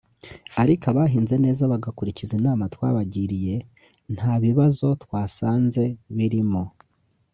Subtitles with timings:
[0.61, 3.55] ariko abahinze neza bagakurikiza inama twabagiriye
[4.15, 5.83] nta bibazo twasanze
[6.17, 6.63] birimo